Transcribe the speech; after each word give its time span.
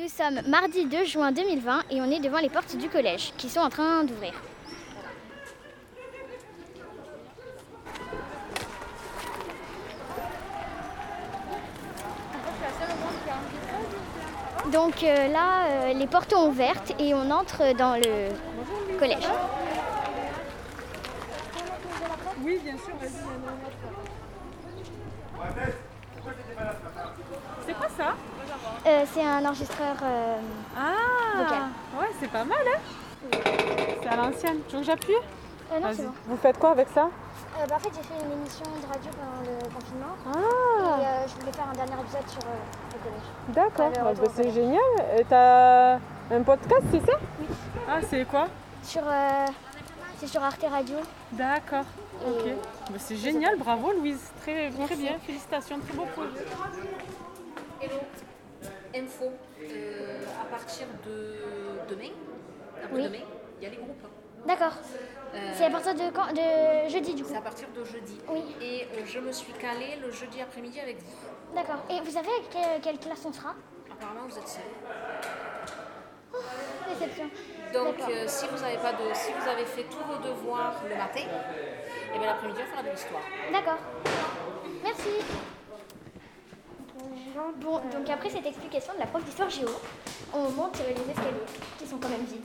Nous 0.00 0.08
sommes 0.08 0.40
mardi 0.48 0.86
2 0.86 1.04
juin 1.04 1.30
2020 1.30 1.82
et 1.90 2.00
on 2.00 2.10
est 2.10 2.20
devant 2.20 2.38
les 2.38 2.48
portes 2.48 2.74
du 2.74 2.88
collège 2.88 3.34
qui 3.36 3.50
sont 3.50 3.60
en 3.60 3.68
train 3.68 4.02
d'ouvrir. 4.04 4.32
Donc 14.72 15.02
euh, 15.02 15.28
là, 15.28 15.66
euh, 15.66 15.92
les 15.92 16.06
portes 16.06 16.30
sont 16.30 16.48
ouvertes 16.48 16.94
et 16.98 17.12
on 17.12 17.30
entre 17.30 17.76
dans 17.76 17.96
le 17.96 18.30
collège. 18.98 19.28
Oui, 22.42 22.58
bien 22.64 22.78
sûr, 22.78 22.96
vas-y. 22.96 23.10
C'est 27.66 27.74
quoi 27.74 27.88
ça? 27.98 28.14
Euh, 28.86 29.04
c'est 29.12 29.22
un 29.24 29.44
enregistreur. 29.44 29.96
euh, 30.02 30.36
Ah 30.76 31.38
Vocal. 31.42 31.58
Ouais, 31.98 32.08
c'est 32.18 32.30
pas 32.30 32.44
mal, 32.44 32.58
hein 32.66 32.80
C'est 34.02 34.08
à 34.08 34.16
l'ancienne. 34.16 34.58
Tu 34.68 34.74
veux 34.76 34.80
que 34.80 34.86
j'appuie? 34.86 35.12
Euh, 35.72 35.76
non, 35.78 35.86
Vas-y. 35.88 35.96
c'est 35.96 36.02
bon. 36.06 36.12
Vous 36.26 36.36
faites 36.38 36.58
quoi 36.58 36.70
avec 36.70 36.88
ça? 36.94 37.02
Euh, 37.58 37.66
bah, 37.68 37.76
en 37.76 37.78
fait, 37.78 37.90
j'ai 37.94 38.02
fait 38.02 38.24
une 38.24 38.32
émission 38.40 38.64
de 38.64 38.86
radio 38.86 39.10
pendant 39.12 39.42
le 39.42 39.74
confinement 39.74 40.14
et 40.16 40.32
Ah 40.34 40.98
euh, 41.00 41.26
je 41.28 41.40
voulais 41.40 41.52
faire 41.52 41.68
un 41.68 41.74
dernier 41.74 42.02
épisode 42.02 42.28
sur 42.28 42.40
le 42.40 42.98
collège. 43.02 43.28
D'accord, 43.48 43.92
Ah, 43.96 44.12
bah, 44.14 44.30
c'est 44.34 44.50
génial. 44.50 45.18
Et 45.18 45.24
t'as 45.24 45.94
un 45.96 46.42
podcast, 46.44 46.82
c'est 46.90 47.04
ça? 47.04 47.18
Oui. 47.40 47.46
Ah, 47.88 47.98
c'est 48.08 48.24
quoi? 48.24 48.48
Sur, 48.82 49.02
euh, 49.06 49.46
c'est 50.18 50.26
sur 50.26 50.42
Arte 50.42 50.64
Radio. 50.70 50.96
D'accord, 51.32 51.84
ok. 52.26 52.46
Et- 52.46 52.56
Bah, 52.90 52.96
c'est 52.98 53.16
génial, 53.16 53.56
bravo 53.58 53.92
Louise. 53.92 54.30
Très, 54.42 54.70
très 54.70 54.96
bien, 54.96 55.18
félicitations, 55.24 55.78
très 55.80 55.92
beau 55.96 56.06
projet. 56.06 56.44
Info. 58.94 59.32
Euh, 59.62 60.18
à 60.42 60.44
partir 60.46 60.86
de 61.06 61.36
demain, 61.88 62.10
après-demain, 62.82 63.24
il 63.58 63.64
y 63.64 63.66
a 63.66 63.70
les 63.70 63.76
groupes. 63.76 64.04
D'accord. 64.46 64.72
Euh, 65.34 65.52
C'est 65.54 65.66
à 65.66 65.70
partir 65.70 65.94
de 65.94 66.10
quand 66.14 66.32
De 66.32 66.88
jeudi 66.88 67.14
du 67.14 67.22
coup. 67.22 67.28
c'est 67.30 67.36
à 67.36 67.42
partir 67.42 67.68
de 67.76 67.84
jeudi. 67.84 68.18
Oui. 68.28 68.42
Et 68.60 68.84
euh, 68.84 69.04
je 69.06 69.18
me 69.20 69.30
suis 69.32 69.52
calée 69.52 69.96
le 70.02 70.10
jeudi 70.10 70.40
après-midi 70.40 70.80
avec 70.80 70.98
vous. 70.98 71.54
D'accord. 71.54 71.84
Et 71.90 72.00
vous 72.00 72.10
savez 72.10 72.28
quelle, 72.50 72.80
quelle 72.80 72.98
classe 72.98 73.24
on 73.26 73.32
sera? 73.32 73.54
Apparemment, 73.92 74.26
vous 74.28 74.38
êtes 74.38 74.48
seul. 74.48 74.62
Réception. 76.88 77.30
Donc, 77.74 77.96
D'accord. 77.98 78.08
euh, 78.14 78.24
si 78.26 78.46
vous 78.48 78.62
avez 78.64 78.78
pas 78.78 78.92
de, 78.92 79.14
si 79.14 79.30
vous 79.32 79.48
avez 79.48 79.64
fait 79.66 79.84
tous 79.84 80.02
vos 80.04 80.16
devoirs 80.26 80.82
le 80.88 80.96
matin, 80.96 81.20
et 82.14 82.18
bien 82.18 82.26
l'après-midi, 82.26 82.60
on 82.66 82.70
fera 82.72 82.82
de 82.82 82.90
l'histoire. 82.90 83.22
D'accord. 83.52 83.78
Merci. 84.82 85.10
Bon, 87.60 87.80
donc 87.90 88.10
après 88.10 88.28
cette 88.28 88.44
explication 88.44 88.92
de 88.94 88.98
la 88.98 89.06
prof 89.06 89.24
d'histoire 89.24 89.48
géo, 89.48 89.68
on 90.34 90.50
monte 90.50 90.78
euh, 90.80 90.88
les 90.88 91.10
escaliers 91.10 91.46
qui 91.78 91.86
sont 91.86 91.96
quand 91.96 92.10
même 92.10 92.24
vides. 92.24 92.42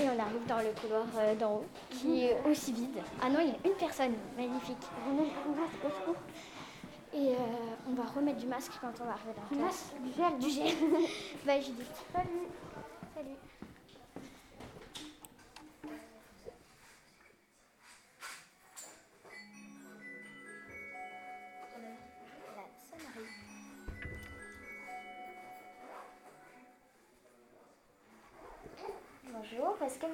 Et 0.00 0.04
on 0.04 0.20
arrive, 0.20 0.46
dans 0.46 0.58
le 0.58 0.80
couloir 0.80 1.06
euh, 1.18 1.34
d'en 1.34 1.54
haut 1.54 1.66
qui 1.90 2.26
est 2.26 2.38
aussi 2.48 2.72
vide. 2.72 3.02
Ah 3.20 3.28
non, 3.28 3.40
il 3.40 3.48
y 3.48 3.50
a 3.50 3.56
une 3.64 3.76
personne, 3.76 4.14
magnifique. 4.36 4.76
Secours. 5.82 6.14
Et 7.12 7.30
euh, 7.30 7.34
on 7.90 7.94
va 7.94 8.04
remettre 8.04 8.38
du 8.38 8.46
masque 8.46 8.72
quand 8.80 8.92
on 9.00 9.04
va 9.04 9.12
arriver 9.12 9.32
dans 9.34 9.56
la 9.56 9.64
classe. 9.64 9.92
Du 10.00 10.12
gel 10.12 10.38
Du 10.38 10.50
gel. 10.50 10.76
bah 11.46 11.60
Judith. 11.60 11.86
Salut. 12.12 12.48
Salut. 13.16 13.47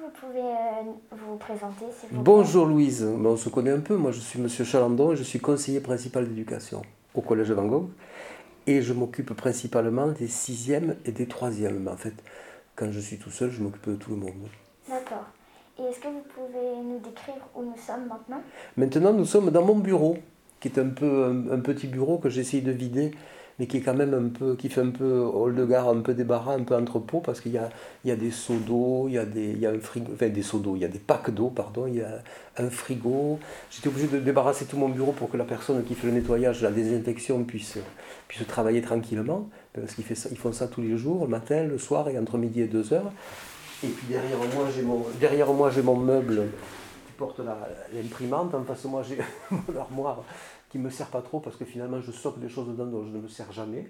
Vous 0.03 0.27
pouvez 0.27 0.41
euh, 0.41 0.91
vous 1.11 1.37
présenter 1.37 1.85
vous 1.85 2.07
plaît 2.07 2.17
Bonjour 2.19 2.65
Louise, 2.65 3.03
Ben, 3.03 3.29
on 3.29 3.37
se 3.37 3.49
connaît 3.49 3.71
un 3.71 3.79
peu, 3.79 3.95
moi 3.95 4.11
je 4.11 4.19
suis 4.19 4.39
Monsieur 4.39 4.63
Chalandon 4.63 5.13
et 5.13 5.15
je 5.15 5.23
suis 5.23 5.39
conseiller 5.39 5.79
principal 5.79 6.27
d'éducation 6.27 6.81
au 7.13 7.21
Collège 7.21 7.51
Van 7.51 7.65
Gogh 7.65 7.89
et 8.67 8.81
je 8.81 8.93
m'occupe 8.93 9.33
principalement 9.33 10.07
des 10.07 10.27
sixièmes 10.27 10.95
et 11.05 11.11
des 11.11 11.27
troisièmes. 11.27 11.87
En 11.87 11.97
fait, 11.97 12.13
quand 12.75 12.91
je 12.91 12.99
suis 12.99 13.17
tout 13.17 13.29
seul, 13.29 13.51
je 13.51 13.61
m'occupe 13.61 13.87
de 13.89 13.95
tout 13.95 14.09
le 14.11 14.17
monde. 14.17 14.33
D'accord. 14.89 15.25
Et 15.79 15.83
est-ce 15.83 15.99
que 15.99 16.07
vous 16.07 16.23
pouvez 16.33 16.75
nous 16.83 16.99
décrire 16.99 17.35
où 17.55 17.61
nous 17.61 17.77
sommes 17.77 18.07
maintenant? 18.07 18.41
Maintenant, 18.77 19.13
nous 19.13 19.25
sommes 19.25 19.51
dans 19.51 19.63
mon 19.63 19.75
bureau, 19.75 20.17
qui 20.59 20.69
est 20.69 20.79
un 20.79 20.89
peu 20.89 21.25
un, 21.25 21.51
un 21.57 21.59
petit 21.59 21.87
bureau 21.87 22.17
que 22.17 22.29
j'essaye 22.29 22.61
de 22.61 22.71
vider, 22.71 23.11
mais 23.57 23.67
qui 23.67 23.77
est 23.77 23.81
quand 23.81 23.93
même 23.93 24.13
un 24.13 24.29
peu, 24.37 24.55
qui 24.55 24.69
fait 24.69 24.81
un 24.81 24.89
peu 24.89 25.21
hall 25.21 25.55
de 25.55 25.65
gare, 25.65 25.87
un 25.87 26.01
peu 26.01 26.13
débarras, 26.13 26.55
un 26.55 26.63
peu 26.63 26.75
entrepôt, 26.75 27.21
parce 27.21 27.39
qu'il 27.39 27.53
y 27.53 27.57
a, 27.57 27.69
il 28.03 28.09
y 28.09 28.11
a 28.11 28.15
des 28.15 28.31
seaux 28.31 28.57
d'eau, 28.57 29.05
il 29.07 29.13
y 29.13 29.17
a 29.17 29.25
des, 29.25 29.51
il 29.51 29.59
y 29.59 29.65
a 29.65 29.71
un 29.71 29.79
frigo, 29.79 30.11
enfin 30.13 30.27
des 30.27 30.41
seaux 30.41 30.59
d'eau, 30.59 30.75
il 30.75 30.81
y 30.81 30.85
a 30.85 30.89
des 30.89 30.99
packs 30.99 31.31
d'eau, 31.31 31.49
pardon, 31.49 31.87
il 31.87 31.95
y 31.95 32.01
a 32.01 32.21
un 32.57 32.69
frigo. 32.69 33.39
J'étais 33.71 33.87
obligé 33.87 34.07
de 34.07 34.19
débarrasser 34.19 34.65
tout 34.65 34.77
mon 34.77 34.89
bureau 34.89 35.13
pour 35.13 35.29
que 35.29 35.37
la 35.37 35.45
personne 35.45 35.83
qui 35.83 35.95
fait 35.95 36.07
le 36.07 36.13
nettoyage, 36.13 36.61
la 36.61 36.71
désinfection 36.71 37.43
puisse, 37.45 37.77
puisse 38.27 38.45
travailler 38.47 38.81
tranquillement, 38.81 39.49
parce 39.73 39.93
qu'ils 39.93 40.37
font 40.37 40.51
ça 40.51 40.67
tous 40.67 40.81
les 40.81 40.97
jours, 40.97 41.23
le 41.23 41.29
matin, 41.29 41.63
le 41.63 41.77
soir 41.77 42.09
et 42.09 42.19
entre 42.19 42.37
midi 42.37 42.61
et 42.61 42.67
deux 42.67 42.93
heures. 42.93 43.11
Et 43.83 43.87
puis 43.87 44.07
derrière 44.07 44.37
moi, 44.37 44.65
j'ai 44.73 44.81
mon, 44.81 45.05
derrière 45.19 45.53
moi, 45.53 45.69
j'ai 45.69 45.81
mon 45.81 45.95
meuble 45.95 46.47
qui 47.07 47.13
porte 47.17 47.41
l'imprimante. 47.93 48.53
En 48.55 48.63
face 48.63 48.83
de 48.83 48.87
moi, 48.87 49.03
j'ai 49.07 49.17
mon 49.51 49.79
armoire 49.79 50.23
qui 50.75 50.79
me 50.81 50.89
sert 50.89 51.07
pas 51.07 51.21
trop 51.21 51.39
parce 51.39 51.55
que 51.55 51.63
finalement, 51.63 52.01
je 52.01 52.11
stocke 52.11 52.37
des 52.37 52.49
choses 52.49 52.67
dedans 52.67 52.85
dont 52.85 53.05
je 53.05 53.09
ne 53.09 53.21
me 53.21 53.29
sers 53.29 53.49
jamais. 53.53 53.89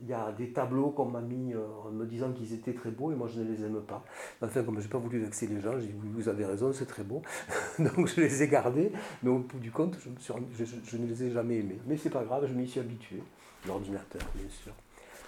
Il 0.00 0.08
y 0.08 0.12
a 0.12 0.32
des 0.32 0.50
tableaux 0.52 0.90
qu'on 0.90 1.04
m'a 1.04 1.20
mis 1.20 1.54
euh, 1.54 1.64
en 1.86 1.92
me 1.92 2.04
disant 2.04 2.32
qu'ils 2.32 2.52
étaient 2.52 2.72
très 2.74 2.90
beaux 2.90 3.12
et 3.12 3.14
moi 3.14 3.28
je 3.32 3.40
ne 3.40 3.48
les 3.52 3.62
aime 3.62 3.80
pas. 3.80 4.04
Enfin, 4.42 4.64
comme 4.64 4.78
je 4.80 4.82
n'ai 4.84 4.90
pas 4.90 4.98
voulu 4.98 5.20
vexer 5.20 5.46
les 5.46 5.60
gens, 5.60 5.78
j'ai 5.78 5.86
dit 5.86 5.94
oui, 6.02 6.08
vous 6.12 6.28
avez 6.28 6.44
raison, 6.44 6.72
c'est 6.72 6.84
très 6.86 7.04
beau. 7.04 7.22
Donc 7.78 8.08
je 8.08 8.20
les 8.20 8.42
ai 8.42 8.48
gardés, 8.48 8.90
mais 9.22 9.30
au 9.30 9.38
bout 9.38 9.60
du 9.60 9.70
compte, 9.70 9.96
je, 10.04 10.10
me 10.10 10.18
suis 10.18 10.32
rendu- 10.32 10.46
je- 10.58 10.64
je- 10.64 10.74
je 10.84 10.96
ne 10.96 11.06
les 11.06 11.22
ai 11.22 11.30
jamais 11.30 11.58
aimés. 11.58 11.78
Mais 11.86 11.96
c'est 11.96 12.10
pas 12.10 12.24
grave, 12.24 12.44
je 12.48 12.54
m'y 12.54 12.66
suis 12.66 12.80
habitué. 12.80 13.22
L'ordinateur, 13.68 14.22
bien 14.34 14.50
sûr. 14.50 14.72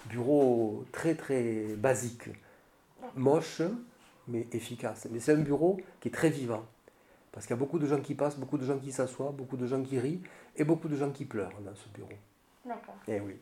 Bureau 0.09 0.83
très 0.91 1.15
très 1.15 1.63
basique, 1.77 2.29
moche, 3.15 3.61
mais 4.27 4.47
efficace. 4.51 5.07
Mais 5.11 5.21
c'est 5.21 5.31
un 5.33 5.37
bureau 5.41 5.77
qui 6.01 6.09
est 6.09 6.11
très 6.11 6.29
vivant. 6.29 6.65
Parce 7.31 7.45
qu'il 7.45 7.55
y 7.55 7.57
a 7.57 7.59
beaucoup 7.59 7.79
de 7.79 7.85
gens 7.85 7.99
qui 8.01 8.15
passent, 8.15 8.37
beaucoup 8.37 8.57
de 8.57 8.65
gens 8.65 8.77
qui 8.79 8.91
s'assoient, 8.91 9.31
beaucoup 9.31 9.57
de 9.57 9.65
gens 9.67 9.81
qui 9.83 9.99
rient 9.99 10.21
et 10.55 10.63
beaucoup 10.63 10.87
de 10.87 10.95
gens 10.95 11.11
qui 11.11 11.25
pleurent 11.25 11.59
dans 11.61 11.75
ce 11.75 11.87
bureau. 11.89 12.09
D'accord. 12.65 12.95
Eh 13.07 13.19
oui. 13.19 13.37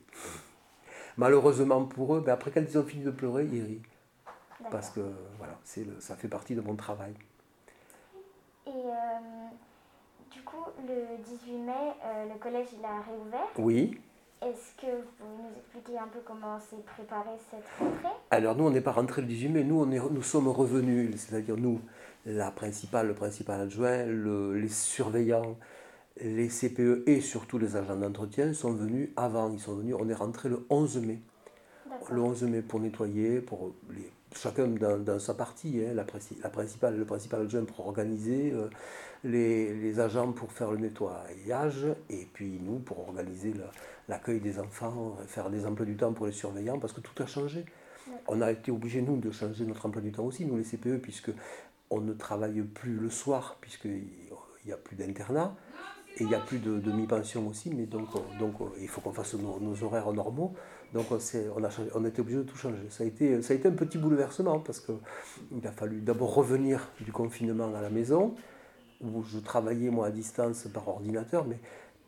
Malheureusement 1.18 1.86
pour 1.86 2.16
eux, 2.16 2.22
ben 2.22 2.34
après 2.34 2.52
quand 2.52 2.62
ils 2.62 2.78
ont 2.78 2.84
fini 2.84 3.03
de 3.03 3.12
pleurer, 3.12 3.46
ils 3.46 3.64
rient. 3.64 3.81
Parce 4.72 4.90
que 4.90 5.00
voilà, 5.38 5.58
c'est 5.64 5.86
le- 5.86 6.00
ça 6.00 6.16
fait 6.16 6.28
partie 6.28 6.56
de 6.56 6.62
mon 6.62 6.76
travail. 6.76 7.14
Et 8.66 8.70
euh, 8.70 9.47
du 10.31 10.42
coup, 10.42 10.66
le 10.88 11.18
18 11.24 11.58
mai, 11.58 11.72
euh, 12.03 12.34
le 12.34 12.38
collège 12.40 12.68
il 12.78 12.84
a 12.84 13.00
réouvert? 13.02 13.47
Oui. 13.58 14.00
Est-ce 14.42 14.80
que 14.86 14.92
vous 14.92 15.09
pouvez 15.18 15.44
nous 15.44 15.58
expliquer 15.58 15.98
un 15.98 16.08
peu 16.08 16.20
comment 16.25 16.59
s'est 16.59 16.84
préparée 16.96 17.38
cette 17.50 17.66
rentrée 17.80 18.16
Alors 18.31 18.56
nous, 18.56 18.66
on 18.66 18.70
n'est 18.70 18.81
pas 18.81 18.92
rentré 18.92 19.22
le 19.22 19.28
18 19.28 19.50
mai, 19.50 19.64
nous, 19.64 19.80
on 19.81 19.92
est, 19.92 20.00
nous 20.00 20.22
sommes 20.22 20.48
revenus, 20.48 21.16
c'est-à-dire 21.18 21.58
nous, 21.58 21.81
la 22.25 22.52
principale, 22.52 23.08
le 23.08 23.14
principal 23.16 23.62
adjoint, 23.62 24.06
le- 24.06 24.53
les 24.59 24.70
surveillants, 24.70 25.58
les 26.22 26.50
CPE 26.50 27.03
et 27.08 27.20
surtout 27.22 27.58
les 27.58 27.76
agents 27.76 27.96
d'entretien 27.96 28.53
sont 28.53 28.74
venus 28.74 29.09
avant, 29.16 29.52
ils 29.52 29.59
sont 29.59 29.76
venus, 29.76 29.96
on 30.00 30.08
est 30.08 30.14
rentré 30.14 30.50
le 30.50 30.66
11 30.70 30.97
mai. 30.97 31.20
Le 32.12 32.22
11 32.22 32.44
mai 32.44 32.62
pour 32.62 32.80
nettoyer, 32.80 33.42
pour 33.42 33.74
les- 33.90 34.12
chacun 34.36 34.68
dans, 34.68 34.98
dans 34.98 35.20
sa 35.20 35.34
partie, 35.34 35.82
hein, 35.82 35.94
la, 35.94 36.06
la 36.44 36.50
principale, 36.50 36.98
le 36.98 37.06
principal 37.06 37.42
adjoint 37.42 37.66
pour 37.66 37.88
organiser, 37.88 38.52
euh, 38.53 38.70
les, 39.24 39.74
les 39.74 40.00
agents 40.00 40.32
pour 40.32 40.52
faire 40.52 40.72
le 40.72 40.78
nettoyage, 40.78 41.85
et 42.09 42.28
puis 42.34 42.59
nous 42.62 42.79
pour 42.79 43.00
organiser 43.00 43.53
la- 43.53 43.72
l'accueil 44.09 44.40
des 44.40 44.59
enfants, 44.59 45.18
faire 45.28 45.50
des 45.50 45.66
emplois 45.66 45.85
du 45.85 45.96
temps 45.97 46.14
pour 46.14 46.26
les 46.28 46.32
surveillants, 46.32 46.79
parce 46.79 46.94
que 46.94 47.02
tout 47.02 47.22
a 47.22 47.26
changé. 47.26 47.66
On 48.28 48.41
a 48.41 48.52
été 48.52 48.72
obligés, 48.72 49.02
nous, 49.02 49.18
de 49.18 49.32
changer 49.32 49.66
notre 49.66 49.85
emploi 49.85 50.02
du 50.02 50.12
temps 50.12 50.24
aussi, 50.24 50.46
nous 50.46 50.58
les 50.58 50.64
CPE, 50.64 50.97
puisque 51.02 51.32
on 51.90 52.00
ne 52.02 52.14
travaille 52.14 52.62
plus 52.62 52.96
le 52.97 53.09
soir, 53.09 53.58
puisqu'il 53.59 54.06
n'y 54.66 54.72
a 54.72 54.78
plus 54.78 54.96
d'internat, 54.96 55.56
et 56.16 56.23
il 56.23 56.28
n'y 56.30 56.35
a 56.35 56.40
plus 56.40 56.59
de 56.59 56.80
demi-pension 56.80 57.47
aussi, 57.47 57.70
mais 57.70 57.85
donc, 57.85 58.16
euh, 58.16 58.20
donc 58.40 58.59
euh, 58.62 58.66
il 58.82 58.88
faut 58.88 59.02
qu'on 59.02 59.14
fasse 59.14 59.35
nos, 59.35 59.59
nos 59.59 59.84
horaires 59.84 60.12
normaux. 60.14 60.53
Donc 60.93 61.11
on, 61.11 61.17
on, 61.55 61.63
a 61.63 61.69
on 61.95 62.05
a 62.05 62.07
été 62.07 62.22
obligé 62.22 62.37
de 62.37 62.43
tout 62.43 62.57
changer. 62.57 62.89
Ça 62.89 63.03
a 63.03 63.07
été, 63.07 63.41
ça 63.41 63.53
a 63.53 63.55
été 63.55 63.67
un 63.67 63.73
petit 63.73 63.97
bouleversement 63.97 64.59
parce 64.59 64.79
qu'il 64.79 65.67
a 65.67 65.72
fallu 65.72 66.01
d'abord 66.01 66.34
revenir 66.34 66.89
du 67.01 67.11
confinement 67.11 67.73
à 67.75 67.81
la 67.81 67.89
maison, 67.89 68.35
où 69.01 69.23
je 69.23 69.39
travaillais 69.39 69.89
moi 69.89 70.07
à 70.07 70.11
distance 70.11 70.67
par 70.73 70.87
ordinateur, 70.87 71.45
mais 71.45 71.59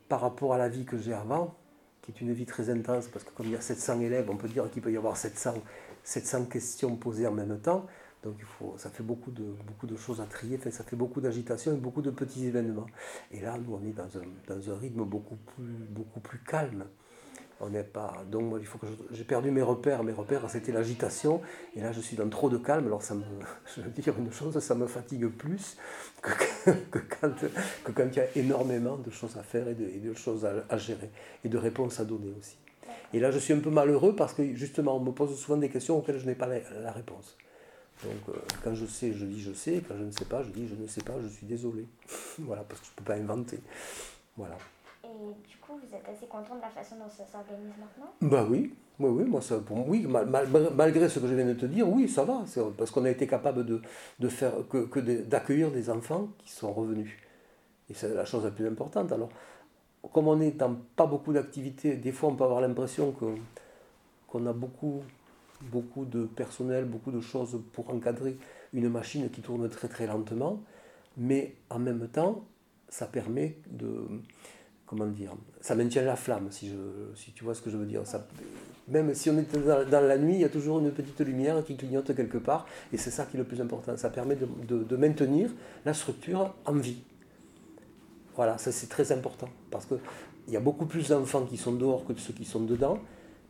par 0.08 0.20
rapport 0.20 0.54
à 0.54 0.58
la 0.58 0.68
vie 0.68 0.84
que 0.84 0.98
j'ai 0.98 1.12
avant, 1.12 1.54
qui 2.02 2.12
est 2.12 2.20
une 2.20 2.32
vie 2.32 2.46
très 2.46 2.70
intense, 2.70 3.08
parce 3.08 3.24
que 3.24 3.30
comme 3.30 3.46
il 3.46 3.52
y 3.52 3.56
a 3.56 3.60
700 3.60 4.00
élèves, 4.00 4.28
on 4.30 4.36
peut 4.36 4.48
dire 4.48 4.68
qu'il 4.70 4.82
peut 4.82 4.92
y 4.92 4.96
avoir 4.96 5.16
700, 5.16 5.54
700 6.02 6.46
questions 6.46 6.96
posées 6.96 7.26
en 7.26 7.32
même 7.32 7.58
temps. 7.60 7.86
Donc 8.22 8.34
il 8.38 8.44
faut, 8.44 8.74
ça 8.76 8.90
fait 8.90 9.02
beaucoup 9.02 9.30
de, 9.30 9.44
beaucoup 9.66 9.86
de 9.86 9.96
choses 9.96 10.20
à 10.20 10.24
trier, 10.24 10.58
ça 10.70 10.84
fait 10.84 10.96
beaucoup 10.96 11.20
d'agitation 11.20 11.72
et 11.72 11.76
beaucoup 11.76 12.02
de 12.02 12.10
petits 12.10 12.46
événements. 12.46 12.86
Et 13.30 13.40
là, 13.40 13.56
nous, 13.56 13.74
on 13.74 13.82
est 13.86 13.92
dans 13.92 14.18
un, 14.18 14.24
dans 14.46 14.70
un 14.70 14.76
rythme 14.76 15.04
beaucoup 15.04 15.36
plus, 15.36 15.86
beaucoup 15.88 16.20
plus 16.20 16.38
calme. 16.40 16.84
On 17.62 17.68
n'est 17.68 17.84
pas. 17.84 18.24
Donc 18.30 18.44
moi, 18.44 18.58
il 18.58 18.64
faut 18.66 18.78
que 18.78 18.86
j'ai 19.12 19.24
perdu 19.24 19.50
mes 19.50 19.60
repères. 19.60 20.02
Mes 20.02 20.12
repères, 20.12 20.48
c'était 20.48 20.72
l'agitation. 20.72 21.42
Et 21.76 21.82
là, 21.82 21.92
je 21.92 22.00
suis 22.00 22.16
dans 22.16 22.28
trop 22.28 22.48
de 22.48 22.56
calme. 22.56 22.86
Alors 22.86 23.02
ça 23.02 23.14
me, 23.14 23.22
je 23.76 23.82
dire 23.82 24.18
une 24.18 24.32
chose, 24.32 24.58
ça 24.58 24.74
me 24.74 24.86
fatigue 24.86 25.28
plus 25.28 25.76
que, 26.22 26.98
quand, 27.20 27.34
que 27.84 27.92
quand, 27.92 28.08
il 28.12 28.16
y 28.16 28.20
a 28.20 28.26
énormément 28.36 28.96
de 28.96 29.10
choses 29.10 29.36
à 29.36 29.42
faire 29.42 29.68
et 29.68 29.74
de, 29.74 30.14
choses 30.14 30.46
à, 30.46 30.76
gérer 30.78 31.10
et 31.44 31.50
de 31.50 31.58
réponses 31.58 32.00
à 32.00 32.04
donner 32.04 32.32
aussi. 32.38 32.56
Et 33.12 33.20
là, 33.20 33.30
je 33.30 33.38
suis 33.38 33.52
un 33.52 33.60
peu 33.60 33.70
malheureux 33.70 34.16
parce 34.16 34.32
que 34.32 34.54
justement, 34.54 34.96
on 34.96 35.00
me 35.00 35.12
pose 35.12 35.38
souvent 35.38 35.58
des 35.58 35.68
questions 35.68 35.98
auxquelles 35.98 36.18
je 36.18 36.26
n'ai 36.26 36.34
pas 36.34 36.46
la, 36.46 36.60
la, 36.82 36.92
réponse. 36.92 37.36
Donc, 38.02 38.34
euh, 38.34 38.38
quand 38.64 38.74
je 38.74 38.86
sais, 38.86 39.12
je 39.12 39.26
dis 39.26 39.42
je 39.42 39.52
sais. 39.52 39.82
Quand 39.86 39.96
je 39.98 40.04
ne 40.04 40.12
sais 40.12 40.24
pas, 40.24 40.42
je 40.42 40.48
dis 40.48 40.66
je 40.66 40.80
ne 40.80 40.86
sais 40.86 41.02
pas. 41.02 41.14
Je 41.22 41.28
suis 41.28 41.46
désolé. 41.46 41.86
voilà, 42.38 42.62
parce 42.62 42.80
que 42.80 42.86
je 42.86 42.92
ne 42.92 42.96
peux 42.96 43.04
pas 43.04 43.16
inventer. 43.16 43.60
Voilà. 44.36 44.56
Du 45.20 45.56
coup, 45.58 45.72
vous 45.74 45.94
êtes 45.94 46.08
assez 46.08 46.26
content 46.26 46.56
de 46.56 46.62
la 46.62 46.70
façon 46.70 46.96
dont 46.96 47.08
ça 47.08 47.24
s'organise 47.26 47.74
maintenant? 47.78 48.12
Bah 48.22 48.46
oui, 48.48 48.72
oui, 48.98 49.08
oui, 49.10 49.24
moi 49.24 49.40
ça, 49.40 49.60
oui, 49.86 50.06
mal, 50.06 50.26
mal, 50.26 50.48
malgré 50.74 51.08
ce 51.08 51.18
que 51.18 51.26
je 51.26 51.34
viens 51.34 51.46
de 51.46 51.54
te 51.54 51.66
dire, 51.66 51.88
oui, 51.88 52.08
ça 52.08 52.24
va, 52.24 52.44
parce 52.76 52.90
qu'on 52.90 53.04
a 53.04 53.10
été 53.10 53.26
capable 53.26 53.66
de, 53.66 53.82
de 54.18 54.28
faire 54.28 54.52
que, 54.68 54.86
que 54.86 55.00
d'accueillir 55.00 55.70
des 55.70 55.90
enfants 55.90 56.28
qui 56.38 56.52
sont 56.52 56.72
revenus. 56.72 57.10
Et 57.90 57.94
c'est 57.94 58.14
la 58.14 58.24
chose 58.24 58.44
la 58.44 58.50
plus 58.50 58.66
importante. 58.66 59.12
Alors, 59.12 59.28
comme 60.12 60.28
on 60.28 60.36
n'est 60.36 60.52
dans 60.52 60.74
pas 60.96 61.06
beaucoup 61.06 61.32
d'activités, 61.32 61.96
des 61.96 62.12
fois 62.12 62.30
on 62.30 62.36
peut 62.36 62.44
avoir 62.44 62.60
l'impression 62.60 63.12
que 63.12 63.26
qu'on 64.26 64.46
a 64.46 64.52
beaucoup, 64.52 65.02
beaucoup 65.60 66.04
de 66.04 66.24
personnel, 66.24 66.84
beaucoup 66.84 67.10
de 67.10 67.20
choses 67.20 67.60
pour 67.72 67.90
encadrer 67.90 68.38
une 68.72 68.88
machine 68.88 69.28
qui 69.28 69.42
tourne 69.42 69.68
très 69.68 69.88
très 69.88 70.06
lentement, 70.06 70.60
mais 71.16 71.56
en 71.68 71.80
même 71.80 72.08
temps, 72.08 72.44
ça 72.88 73.06
permet 73.06 73.56
de 73.68 74.06
comment 74.90 75.06
dire, 75.06 75.30
ça 75.60 75.76
maintient 75.76 76.02
la 76.02 76.16
flamme, 76.16 76.48
si, 76.50 76.72
tu 77.32 77.44
vois 77.44 77.54
ce 77.54 77.62
que 77.62 77.70
je 77.70 77.76
veux 77.76 77.86
dire. 77.86 78.02
Même 78.88 79.14
si 79.14 79.30
on 79.30 79.38
est 79.38 79.56
dans, 79.56 80.00
la 80.00 80.18
nuit, 80.18 80.34
il 80.34 80.40
y 80.40 80.44
a 80.44 80.48
toujours 80.48 80.80
une 80.80 80.90
petite 80.90 81.20
lumière 81.20 81.64
qui 81.64 81.76
clignote 81.76 82.12
quelque 82.12 82.38
part, 82.38 82.66
et 82.92 82.96
c'est 82.96 83.12
ça 83.12 83.24
qui 83.24 83.36
est 83.36 83.38
le 83.38 83.44
plus 83.44 83.60
important. 83.60 83.96
Ça 83.96 84.10
permet 84.10 84.36
de 84.36 84.96
maintenir 84.96 85.50
la 85.84 85.94
structure 85.94 86.52
en 86.66 86.72
vie. 86.72 87.04
Voilà, 88.34 88.58
ça 88.58 88.72
c'est 88.72 88.88
très 88.88 89.12
important, 89.12 89.48
parce 89.70 89.86
qu'il 89.86 90.00
y 90.48 90.56
a 90.56 90.60
beaucoup 90.60 90.86
plus 90.86 91.08
d'enfants 91.10 91.46
qui 91.46 91.56
sont 91.56 91.72
dehors 91.72 92.04
que 92.04 92.12
ceux 92.16 92.32
qui 92.32 92.44
sont 92.44 92.60
dedans, 92.60 92.98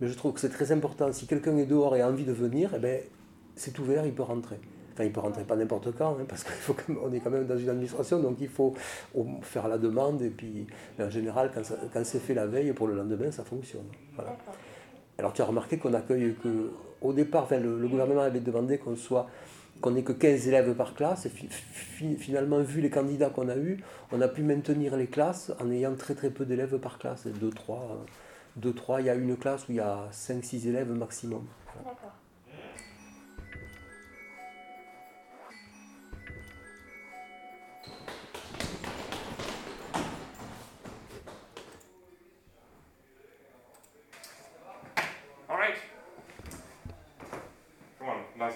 mais 0.00 0.08
je 0.08 0.14
trouve 0.14 0.34
que 0.34 0.40
c'est 0.40 0.50
très 0.50 0.72
important. 0.72 1.10
Si 1.10 1.26
quelqu'un 1.26 1.56
est 1.56 1.66
dehors 1.66 1.96
et 1.96 2.02
a 2.02 2.08
envie 2.08 2.24
de 2.24 2.32
venir, 2.32 2.72
eh 2.76 2.78
ben, 2.78 3.00
c'est 3.56 3.78
ouvert, 3.78 4.04
il 4.04 4.12
peut 4.12 4.24
rentrer. 4.24 4.60
Il 5.04 5.12
peut 5.12 5.20
rentrer 5.20 5.44
pas 5.44 5.56
n'importe 5.56 5.96
quand, 5.96 6.16
hein, 6.20 6.24
parce 6.28 6.44
qu'on 6.44 7.12
est 7.12 7.20
quand 7.20 7.30
même 7.30 7.46
dans 7.46 7.56
une 7.56 7.68
administration, 7.68 8.20
donc 8.20 8.36
il 8.40 8.48
faut 8.48 8.74
faire 9.42 9.68
la 9.68 9.78
demande, 9.78 10.22
et 10.22 10.30
puis 10.30 10.66
en 11.00 11.10
général, 11.10 11.50
quand, 11.54 12.04
c'est 12.04 12.20
fait 12.20 12.34
la 12.34 12.46
veille, 12.46 12.72
pour 12.72 12.86
le 12.86 12.94
lendemain, 12.94 13.30
ça 13.30 13.44
fonctionne. 13.44 13.86
Alors 15.18 15.32
tu 15.32 15.42
as 15.42 15.44
remarqué 15.44 15.78
qu'on 15.78 15.94
accueille 15.94 16.34
que, 16.42 16.70
au 17.00 17.12
départ, 17.12 17.48
le, 17.50 17.86
gouvernement 17.86 18.22
avait 18.22 18.40
demandé 18.40 18.78
qu'on 18.78 18.96
soit 18.96 19.28
qu'on 19.80 19.92
n'ait 19.92 20.02
que 20.02 20.12
15 20.12 20.48
élèves 20.48 20.74
par 20.74 20.94
classe. 20.94 21.26
Et 21.26 21.30
fi 21.30 22.16
finalement, 22.16 22.60
vu 22.60 22.80
les 22.80 22.90
candidats 22.90 23.30
qu'on 23.30 23.48
a 23.48 23.56
eus, 23.56 23.82
on 24.12 24.20
a 24.20 24.28
pu 24.28 24.42
maintenir 24.42 24.96
les 24.96 25.06
classes 25.06 25.52
en 25.60 25.70
ayant 25.70 25.94
très 25.94 26.14
très 26.14 26.30
peu 26.30 26.44
d'élèves 26.44 26.78
par 26.78 26.98
classe. 26.98 27.26
2, 27.26 27.50
3, 27.50 28.04
2, 28.56 28.72
3, 28.74 29.00
il 29.00 29.06
y 29.06 29.10
a 29.10 29.14
une 29.14 29.36
classe 29.36 29.68
où 29.68 29.72
il 29.72 29.76
y 29.76 29.80
a 29.80 30.08
5, 30.10 30.44
6 30.44 30.68
élèves 30.68 30.90
maximum. 30.90 31.44
D'accord. 31.84 32.19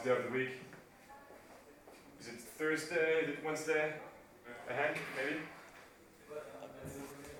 Day 0.04 0.10
of 0.10 0.24
the 0.24 0.38
week. 0.38 0.50
Is 2.20 2.28
it 2.28 2.38
Thursday? 2.58 3.22
Is 3.22 3.28
it 3.30 3.38
Wednesday? 3.42 3.94
Ahead, 4.68 4.98
maybe? 5.16 5.40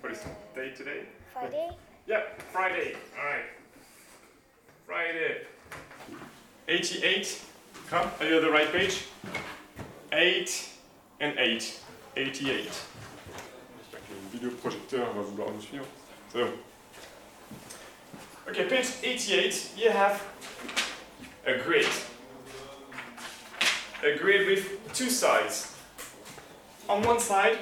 What 0.01 0.13
is 0.13 0.21
the 0.23 0.61
day 0.61 0.75
today? 0.75 1.01
Friday? 1.35 1.77
Yeah, 2.07 2.23
Friday. 2.53 2.97
Alright. 3.19 3.45
Friday. 4.87 5.43
88. 6.69 7.43
Come, 7.91 8.11
are 8.19 8.27
you 8.27 8.37
on 8.37 8.43
the 8.43 8.51
right 8.51 8.73
page? 8.73 9.05
8 10.13 10.69
and 11.21 11.35
8. 11.39 11.81
88. 12.17 12.65
J'espère 12.65 14.01
que 14.09 14.15
le 14.15 14.39
vidéoprojecteur 14.39 15.13
va 15.13 15.21
vouloir 15.21 15.51
nous 15.51 15.61
suivre. 15.61 15.87
C'est 16.33 16.39
bon. 16.39 16.51
Okay, 18.49 18.65
page 18.65 18.87
88, 19.03 19.73
you 19.77 19.91
have 19.91 20.23
a 21.47 21.59
grid. 21.59 21.87
A 24.05 24.19
grid 24.19 24.47
with 24.47 24.93
two 24.93 25.09
sides. 25.09 25.75
On 26.91 27.03
one 27.05 27.19
side, 27.19 27.57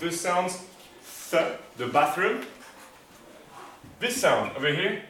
the 0.00 0.10
sounds 0.10 0.64
th, 1.30 1.40
the 1.76 1.86
bathroom. 1.86 2.44
This 4.00 4.20
sound 4.20 4.50
over 4.56 4.74
here. 4.74 5.02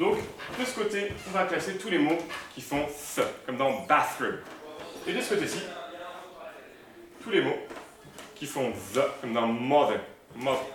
Donc, 0.00 0.18
de 0.58 0.64
ce 0.64 0.74
côté, 0.74 1.12
on 1.28 1.30
va 1.30 1.46
classer 1.46 1.78
tous 1.78 1.90
les 1.90 1.98
mots 1.98 2.18
qui 2.52 2.60
font 2.60 2.84
th, 2.86 3.24
comme 3.46 3.56
dans 3.56 3.86
bathroom. 3.86 4.38
Et 5.06 5.12
de 5.12 5.20
ce 5.20 5.34
côté-ci, 5.34 5.62
tous 7.22 7.30
les 7.30 7.42
mots 7.42 7.58
qui 8.34 8.46
font 8.46 8.72
the, 8.92 9.02
comme 9.20 9.32
dans 9.32 9.46
mother. 9.46 10.00
Mother. 10.34 10.66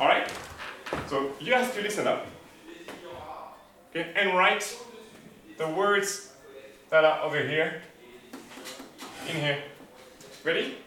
Alright? 0.00 0.28
So, 1.08 1.30
you 1.40 1.54
have 1.54 1.72
to 1.76 1.80
listen 1.80 2.08
up. 2.08 2.26
Okay, 3.90 4.10
and 4.16 4.36
write 4.36 4.66
the 5.58 5.68
words 5.68 6.32
that 6.90 7.04
are 7.04 7.22
over 7.22 7.38
here 7.38 7.82
in 9.34 9.40
here. 9.40 9.62
Ready? 10.44 10.78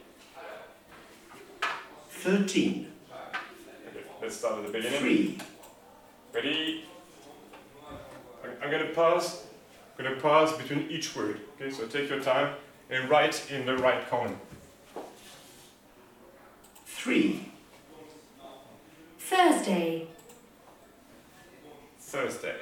13. 2.09 2.91
Let's 4.21 4.37
start 4.37 4.59
at 4.59 4.67
the 4.67 4.71
beginning. 4.71 4.99
3. 4.99 5.37
Ready? 6.33 6.85
I'm 8.61 8.71
going 8.71 8.85
to 8.87 8.93
pause. 8.93 9.43
I'm 9.97 10.05
going 10.05 10.15
to 10.15 10.21
pause 10.21 10.53
between 10.57 10.89
each 10.89 11.15
word. 11.15 11.41
Okay, 11.55 11.71
so 11.71 11.85
take 11.87 12.09
your 12.09 12.19
time 12.19 12.55
and 12.89 13.09
write 13.09 13.51
in 13.51 13.65
the 13.65 13.77
right 13.77 14.09
column. 14.09 14.39
3. 16.85 17.49
Thursday. 19.19 20.07
Thursday. 21.99 22.55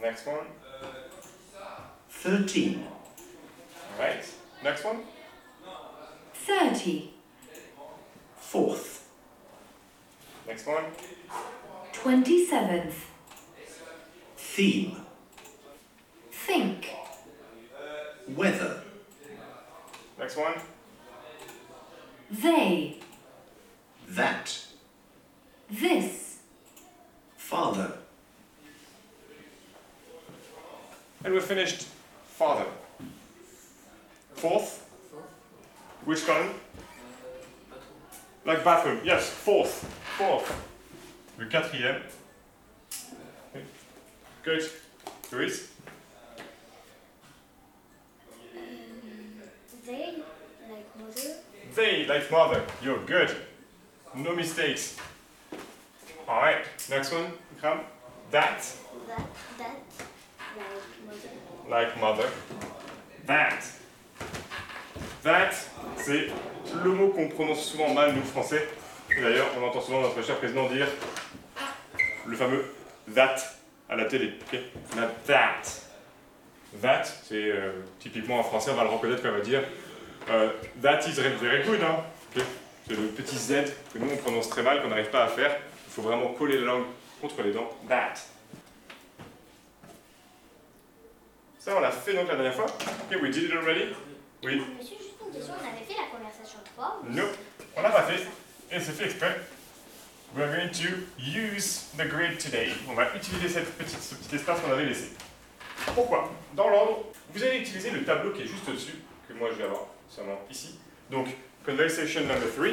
Next 0.00 0.26
one. 0.26 0.46
13. 2.10 2.86
All 3.98 4.04
right. 4.06 4.24
Next 4.62 4.84
one. 4.84 5.02
30. 6.34 7.10
Fourth. 8.36 9.08
Next 10.46 10.66
one. 10.66 10.84
27th. 11.92 12.92
Theme. 14.36 14.96
Think. 16.30 16.90
Weather. 18.28 18.82
Next 20.18 20.36
one. 20.36 20.54
They. 22.30 22.98
That. 24.08 24.58
This. 25.70 26.38
Father. 27.36 27.92
And 31.24 31.34
we're 31.34 31.40
finished 31.40 31.86
father. 32.26 32.66
Fourth. 34.42 34.84
Which 36.04 36.26
column? 36.26 36.50
Uh, 37.70 37.76
like 38.44 38.64
bathroom. 38.64 38.98
Yes, 39.04 39.30
fourth. 39.30 39.84
Fourth. 40.18 40.50
Le 41.38 41.46
quatrième. 41.46 42.02
Okay. 43.54 43.64
Good. 44.42 44.68
Louise? 45.30 45.70
They, 49.86 50.16
like 50.68 50.98
mother. 50.98 51.34
They, 51.76 52.06
like 52.06 52.28
mother. 52.32 52.64
You're 52.82 53.04
good. 53.04 53.30
No 54.16 54.34
mistakes. 54.34 54.96
Alright, 56.28 56.64
next 56.90 57.12
one. 57.12 57.30
Come. 57.60 57.82
That, 58.32 58.66
That, 59.06 59.28
that, 59.58 59.76
like 60.56 61.06
mother. 61.06 61.70
like 61.70 62.00
mother. 62.00 62.28
That. 63.26 63.64
That, 65.22 65.50
c'est 65.96 66.28
le 66.82 66.90
mot 66.90 67.08
qu'on 67.08 67.28
prononce 67.28 67.64
souvent 67.64 67.94
mal, 67.94 68.14
nous, 68.14 68.22
français. 68.24 68.66
D'ailleurs, 69.20 69.46
on 69.58 69.64
entend 69.64 69.80
souvent 69.80 70.00
notre 70.00 70.22
cher 70.22 70.36
président 70.38 70.68
dire 70.68 70.88
le 72.26 72.36
fameux 72.36 72.64
that 73.14 73.36
à 73.88 73.96
la 73.96 74.06
télé. 74.06 74.32
ok 74.40 74.58
On 74.96 75.02
a 75.02 75.06
that. 75.26 75.62
That, 76.80 77.04
c'est 77.04 77.50
euh, 77.50 77.72
typiquement 78.00 78.40
en 78.40 78.42
français, 78.42 78.70
on 78.72 78.74
va 78.74 78.84
le 78.84 78.90
reconnaître 78.90 79.22
comme 79.22 79.32
on 79.32 79.38
va 79.38 79.44
dire 79.44 79.62
euh, 80.30 80.50
That 80.80 81.00
is 81.06 81.12
very 81.12 81.62
good. 81.64 81.80
Hein. 81.82 82.02
C'est 82.88 82.96
le 82.96 83.06
petit 83.08 83.36
Z 83.36 83.72
que 83.92 83.98
nous 83.98 84.08
on 84.12 84.16
prononce 84.16 84.48
très 84.48 84.62
mal, 84.62 84.82
qu'on 84.82 84.88
n'arrive 84.88 85.10
pas 85.10 85.24
à 85.24 85.28
faire. 85.28 85.56
Il 85.86 85.92
faut 85.92 86.02
vraiment 86.02 86.28
coller 86.32 86.58
la 86.58 86.66
langue 86.66 86.84
contre 87.20 87.42
les 87.42 87.52
dents. 87.52 87.70
That. 87.88 88.14
Ça, 91.58 91.76
on 91.76 91.80
l'a 91.80 91.92
fait 91.92 92.14
donc 92.14 92.26
la 92.26 92.34
dernière 92.34 92.54
fois. 92.54 92.66
Ok, 92.66 93.22
we 93.22 93.30
did 93.30 93.44
it 93.44 93.52
already? 93.52 93.84
Oui. 94.42 94.60
Conversation 95.32 96.58
3. 96.76 97.02
Non, 97.10 97.28
on 97.76 97.82
l'a 97.82 97.90
pas 97.90 98.02
fait. 98.02 98.26
Et 98.70 98.80
c'est 98.80 98.92
fait 98.92 99.06
exprès. 99.06 99.40
We're 100.34 100.48
going 100.48 100.70
to 100.70 101.06
use 101.18 101.90
the 101.96 102.06
grid 102.08 102.38
today. 102.38 102.72
On 102.88 102.94
va 102.94 103.14
utiliser 103.14 103.48
cette 103.48 103.76
petite, 103.76 104.00
ce 104.00 104.14
petit 104.14 104.36
espace 104.36 104.60
qu'on 104.60 104.72
avait 104.72 104.86
laissé. 104.86 105.10
Pourquoi? 105.94 106.30
Dans 106.54 106.68
l'ordre, 106.68 107.04
vous 107.32 107.42
allez 107.42 107.60
utiliser 107.60 107.90
le 107.90 108.04
tableau 108.04 108.32
qui 108.32 108.42
est 108.42 108.46
juste 108.46 108.68
au-dessus, 108.68 108.94
que 109.28 109.34
moi 109.34 109.48
je 109.52 109.56
vais 109.56 109.64
avoir 109.64 109.86
seulement 110.08 110.38
ici. 110.50 110.78
Donc, 111.10 111.28
conversation 111.64 112.22
number 112.22 112.50
3, 112.54 112.66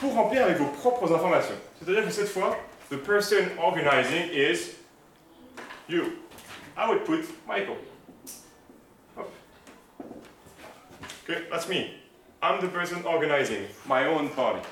pour 0.00 0.14
remplir 0.14 0.44
avec 0.44 0.58
vos 0.58 0.66
propres 0.66 1.14
informations. 1.14 1.56
C'est-à-dire 1.78 2.04
que 2.04 2.10
cette 2.10 2.28
fois, 2.28 2.56
the 2.90 2.96
person 2.96 3.48
organizing 3.58 4.30
is 4.32 4.74
you. 5.88 6.04
I 6.76 6.88
would 6.88 7.04
put 7.04 7.24
Michael. 7.46 7.76
Hop. 9.16 9.30
Okay, 11.28 11.42
that's 11.50 11.68
me. 11.68 11.92
I'm 12.40 12.60
the 12.60 12.68
person 12.68 13.04
organizing 13.04 13.66
my 13.84 14.06
own 14.06 14.28
party. 14.30 14.62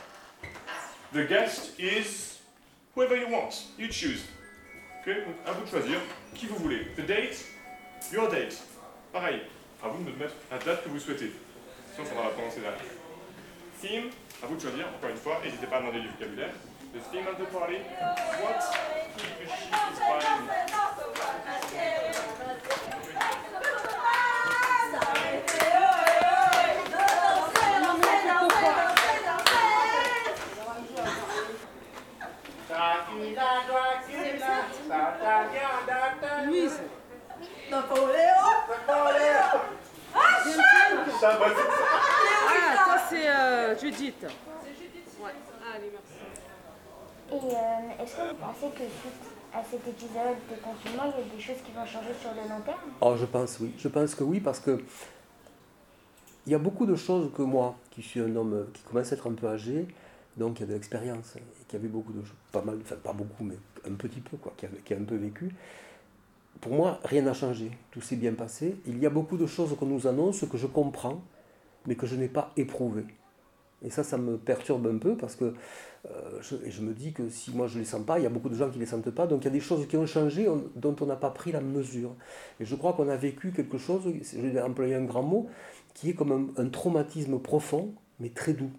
The 1.13 1.25
guest 1.25 1.73
is 1.81 2.39
whoever 2.95 3.17
you 3.17 3.29
want. 3.29 3.65
You 3.77 3.89
choose. 3.89 4.23
Ok, 5.01 5.09
donc 5.27 5.35
à 5.47 5.53
vous 5.53 5.65
de 5.65 5.69
choisir 5.71 5.99
qui 6.33 6.47
vous 6.47 6.55
voulez. 6.57 6.87
The 6.97 7.03
date, 7.07 7.45
your 8.13 8.29
date. 8.31 8.63
Pareil, 9.13 9.41
à 9.83 9.89
vous 9.89 10.05
de 10.05 10.13
mettre 10.17 10.35
la 10.49 10.59
date 10.59 10.85
que 10.85 10.91
vous 10.91 11.01
souhaitez. 11.01 11.33
Sinon, 11.93 12.07
on 12.13 12.19
va 12.19 12.25
la 12.25 12.31
prononcer 12.31 12.61
là. 12.61 12.71
Theme, 13.83 14.11
à 14.41 14.47
vous 14.47 14.55
de 14.55 14.61
choisir, 14.61 14.87
encore 14.97 15.11
une 15.11 15.17
fois, 15.17 15.41
n'hésitez 15.45 15.67
pas 15.67 15.79
à 15.79 15.81
demander 15.81 16.03
du 16.03 16.09
vocabulaire. 16.09 16.55
The 16.95 17.01
theme 17.11 17.27
of 17.27 17.37
the 17.37 17.47
party, 17.51 17.79
what 18.41 18.63
he 19.19 19.27
or 19.43 19.57
she 19.59 19.67
is 19.67 19.99
buying. 19.99 20.49
Louise. 36.47 36.81
Ça, 41.21 41.37
bah, 41.39 41.47
Ah, 42.47 42.77
ça 42.87 43.05
c'est 43.09 43.29
euh, 43.29 43.79
Judith. 43.79 44.27
Ouais. 45.21 45.31
Allez, 45.75 45.91
merci. 45.93 46.15
Et 47.33 47.35
euh, 47.35 47.84
est-ce 48.01 48.17
que 48.17 48.23
vous 48.23 48.37
pensez 48.37 48.73
que 48.75 48.85
suite 48.85 49.25
à 49.53 49.63
cet 49.63 49.87
épisode 49.87 50.37
de 50.51 50.57
confinement, 50.63 51.05
il 51.17 51.27
y 51.27 51.31
a 51.31 51.35
des 51.35 51.41
choses 51.41 51.63
qui 51.65 51.73
vont 51.73 51.87
changer 51.87 52.15
sur 52.21 52.31
le 52.31 52.49
long 52.49 52.61
terme? 52.65 52.91
Oh, 53.01 53.15
je 53.17 53.25
pense 53.25 53.61
oui. 53.61 53.73
Je 53.79 53.89
pense 53.89 54.15
que 54.15 54.25
oui, 54.25 54.41
parce 54.41 54.61
que 54.61 54.83
il 56.47 56.53
y 56.53 56.55
a 56.55 56.59
beaucoup 56.59 56.87
de 56.87 56.95
choses 56.95 57.31
que 57.35 57.43
moi, 57.43 57.75
qui 57.91 58.03
suis 58.03 58.21
un 58.21 58.37
homme 58.37 58.67
qui 58.75 58.83
commence 58.83 59.13
à 59.13 59.15
être 59.15 59.31
un 59.31 59.35
peu 59.35 59.47
âgé, 59.47 59.87
donc 60.37 60.55
qui 60.55 60.63
a 60.63 60.67
de 60.67 60.75
l'expérience, 60.75 61.35
qui 61.69 61.77
a 61.77 61.79
vu 61.79 61.89
beaucoup 61.89 62.13
de 62.13 62.23
choses, 62.23 62.37
pas 62.53 62.63
mal, 62.63 62.79
enfin 62.83 62.97
pas 62.97 63.13
beaucoup, 63.13 63.45
mais 63.45 63.57
un 63.89 63.95
petit 63.95 64.21
peu, 64.21 64.37
quoi, 64.37 64.53
qui 64.57 64.67
a, 64.67 64.69
qui 64.85 64.93
a 64.93 64.99
un 64.99 65.05
peu 65.05 65.17
vécu. 65.17 65.55
Pour 66.61 66.73
moi, 66.73 67.01
rien 67.05 67.23
n'a 67.23 67.35
changé. 67.35 67.71
Tout 67.91 68.01
s'est 68.01 68.17
bien 68.17 68.35
passé. 68.35 68.77
Il 68.87 68.99
y 68.99 69.07
a 69.07 69.11
beaucoup 69.11 69.37
de 69.37 69.47
choses 69.47 69.75
qu'on 69.77 69.87
nous 69.87 70.07
annonce 70.07 70.45
que 70.47 70.59
je 70.59 70.67
comprends, 70.67 71.23
mais 71.87 71.95
que 71.95 72.07
je 72.07 72.17
n'ai 72.17 72.29
pas 72.29 72.53
éprouvées. 72.57 73.07
Et 73.85 73.91
ça, 73.91 74.03
ça 74.03 74.17
me 74.17 74.39
perturbe 74.39 74.87
un 74.87 74.99
peu 74.99 75.17
parce 75.17 75.37
que 75.37 75.55
euh, 76.11 76.41
je, 76.41 76.81
me 76.83 76.93
dis 76.93 77.13
que 77.13 77.29
si 77.29 77.51
moi 77.53 77.67
je 77.67 77.75
ne 77.75 77.81
les 77.81 77.85
sens 77.85 78.05
pas, 78.05 78.19
il 78.19 78.23
y 78.23 78.27
a 78.27 78.31
beaucoup 78.31 78.49
de 78.49 78.55
gens 78.55 78.69
qui 78.69 78.77
ne 78.77 78.81
les 78.81 78.89
sentent 78.89 79.11
pas. 79.11 79.27
Donc 79.27 79.43
il 79.43 79.45
y 79.45 79.49
a 79.49 79.53
des 79.53 79.61
choses 79.61 79.87
qui 79.87 79.97
ont 79.97 80.07
changé 80.07 80.49
on- 80.49 80.65
dont 80.77 80.97
on 81.01 81.07
n'a 81.07 81.17
pas 81.17 81.31
pris 81.31 81.53
la 81.53 81.61
mesure. 81.61 82.15
Et 82.61 82.65
je 82.65 82.75
crois 82.75 82.95
qu'on 82.95 83.09
a 83.09 83.17
vécu 83.17 83.53
quelque 83.53 83.79
chose, 83.79 84.03
je 84.23 84.41
vais 84.41 84.61
employer 84.61 84.95
un 84.95 85.05
grand 85.05 85.23
mot, 85.23 85.49
qui 85.95 86.11
est 86.11 86.15
comme 86.15 86.53
un, 86.57 86.69
traumatisme 86.69 87.39
profond, 87.39 87.95
mais 88.21 88.31
très 88.31 88.55
doux. 88.55 88.71